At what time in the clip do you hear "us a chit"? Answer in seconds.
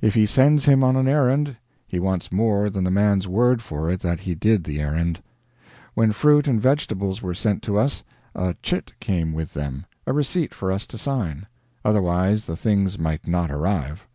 7.80-8.94